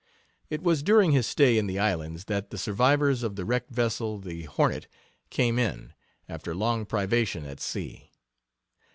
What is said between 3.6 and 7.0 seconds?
vessel, the Hornet, came in, after long